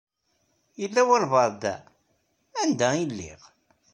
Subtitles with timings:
[0.79, 1.75] Yella walbaɛḍ da?
[2.61, 3.41] Anda ay lliɣ?